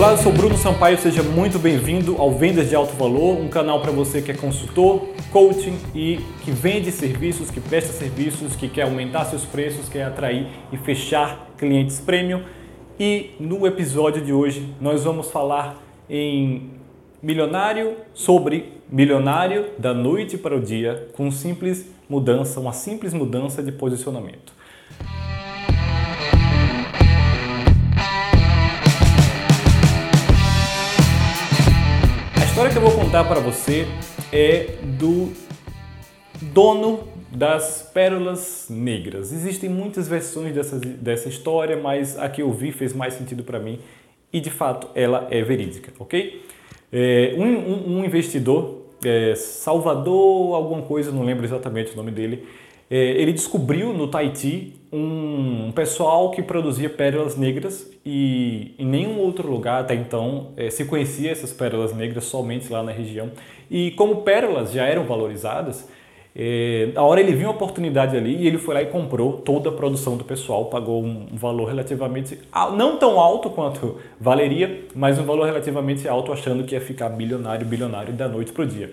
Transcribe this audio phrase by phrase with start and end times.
[0.00, 3.82] Olá, eu sou Bruno Sampaio, seja muito bem-vindo ao Vendas de Alto Valor, um canal
[3.82, 8.84] para você que é consultor, coaching e que vende serviços, que presta serviços, que quer
[8.84, 12.40] aumentar seus preços, quer atrair e fechar clientes premium.
[12.98, 15.76] E no episódio de hoje nós vamos falar
[16.08, 16.70] em
[17.22, 23.70] milionário sobre milionário da noite para o dia com simples mudança, uma simples mudança de
[23.70, 24.59] posicionamento.
[32.60, 33.86] História que eu vou contar para você
[34.30, 35.32] é do
[36.42, 39.32] dono das pérolas negras.
[39.32, 43.58] Existem muitas versões dessa, dessa história, mas a que eu vi fez mais sentido para
[43.58, 43.78] mim
[44.30, 46.44] e de fato ela é verídica, ok?
[46.92, 52.46] É, um, um, um, investidor, é, Salvador, alguma coisa, não lembro exatamente o nome dele,
[52.90, 59.82] ele descobriu no Tahiti um pessoal que produzia pérolas negras e em nenhum outro lugar
[59.82, 63.30] até então é, se conhecia essas pérolas negras somente lá na região.
[63.70, 65.88] E como pérolas já eram valorizadas,
[66.34, 69.68] é, a hora ele viu uma oportunidade ali e ele foi lá e comprou toda
[69.68, 72.38] a produção do pessoal, pagou um valor relativamente
[72.76, 77.64] não tão alto quanto valeria, mas um valor relativamente alto, achando que ia ficar bilionário,
[77.66, 78.92] bilionário da noite para o dia.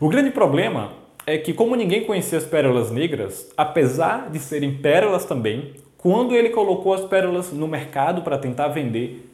[0.00, 0.90] O grande problema
[1.28, 6.48] é que, como ninguém conhecia as pérolas negras, apesar de serem pérolas também, quando ele
[6.48, 9.28] colocou as pérolas no mercado para tentar vender,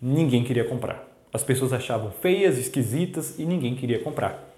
[0.00, 1.08] ninguém queria comprar.
[1.32, 4.48] As pessoas achavam feias, esquisitas e ninguém queria comprar.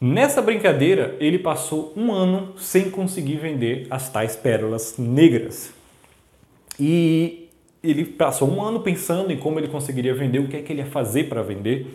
[0.00, 5.72] Nessa brincadeira, ele passou um ano sem conseguir vender as tais pérolas negras.
[6.78, 7.48] E
[7.82, 10.82] ele passou um ano pensando em como ele conseguiria vender, o que é que ele
[10.82, 11.88] ia fazer para vender.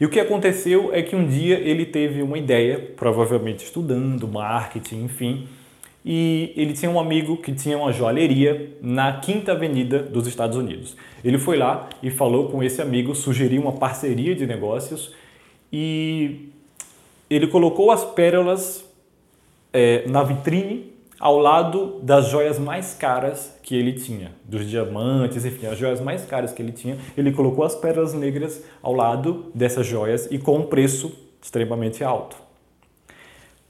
[0.00, 5.04] E o que aconteceu é que um dia ele teve uma ideia, provavelmente estudando marketing,
[5.04, 5.46] enfim,
[6.02, 10.96] e ele tinha um amigo que tinha uma joalheria na Quinta Avenida dos Estados Unidos.
[11.22, 15.14] Ele foi lá e falou com esse amigo, sugeriu uma parceria de negócios
[15.70, 16.48] e
[17.28, 18.82] ele colocou as pérolas
[19.72, 25.66] é, na vitrine ao lado das joias mais caras que ele tinha, dos diamantes, enfim,
[25.66, 26.96] as joias mais caras que ele tinha.
[27.14, 32.36] Ele colocou as pérolas negras ao lado dessas joias e com um preço extremamente alto.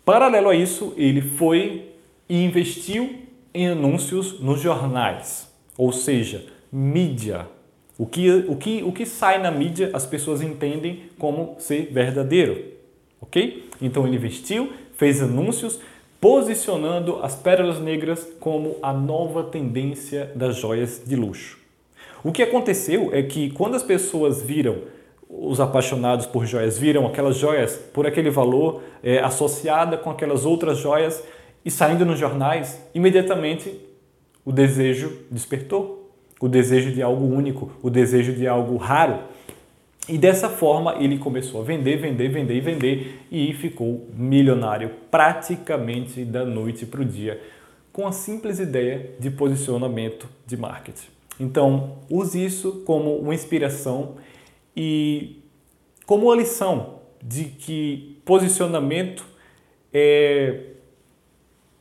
[0.05, 1.91] Paralelo a isso, ele foi
[2.29, 3.17] e investiu
[3.53, 7.49] em anúncios nos jornais, ou seja, mídia.
[7.99, 12.65] O que, o que, o que sai na mídia as pessoas entendem como ser verdadeiro,
[13.21, 13.69] ok?
[13.83, 15.81] Então ele investiu, fez anúncios,
[16.21, 21.59] posicionando as pérolas negras como a nova tendência das joias de luxo.
[22.23, 24.83] O que aconteceu é que quando as pessoas viram,
[25.29, 30.79] os apaixonados por joias viram aquelas joias por aquele valor é, associada com aquelas outras
[30.79, 31.23] joias
[31.65, 33.81] e saindo nos jornais, imediatamente
[34.45, 35.99] o desejo despertou.
[36.41, 39.19] O desejo de algo único, o desejo de algo raro.
[40.09, 46.25] E dessa forma ele começou a vender, vender, vender e vender e ficou milionário praticamente
[46.25, 47.41] da noite para o dia
[47.93, 51.09] com a simples ideia de posicionamento de marketing.
[51.39, 54.17] Então, use isso como uma inspiração
[54.77, 55.43] e
[56.07, 59.27] como uma lição de que posicionamento
[59.93, 60.61] é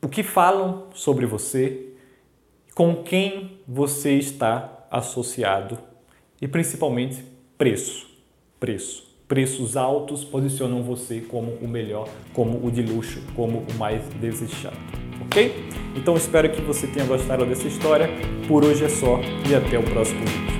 [0.02, 1.88] o que falam sobre você,
[2.74, 5.78] com quem você está associado
[6.40, 7.24] e principalmente
[7.58, 8.09] preço
[8.60, 9.08] preço.
[9.26, 14.76] Preços altos posicionam você como o melhor, como o de luxo, como o mais desejado.
[15.22, 15.54] Ok?
[15.96, 18.08] Então espero que você tenha gostado dessa história.
[18.46, 20.59] Por hoje é só e até o próximo vídeo.